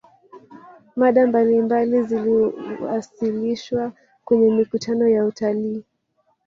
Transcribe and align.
mada 0.95 1.27
mbalimbali 1.27 2.03
ziliwasilishwa 2.03 3.91
kwenye 4.25 4.51
mikutano 4.51 5.09
ya 5.09 5.25
utalii 5.25 5.83